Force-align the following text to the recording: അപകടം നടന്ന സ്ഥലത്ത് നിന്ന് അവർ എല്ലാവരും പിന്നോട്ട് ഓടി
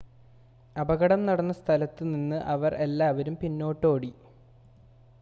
അപകടം 0.75 1.21
നടന്ന 1.25 1.53
സ്ഥലത്ത് 1.53 2.03
നിന്ന് 2.03 2.35
അവർ 2.45 2.73
എല്ലാവരും 2.77 3.35
പിന്നോട്ട് 3.35 3.85
ഓടി 3.87 4.11